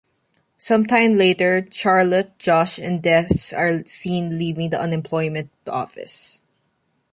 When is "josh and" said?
2.39-3.03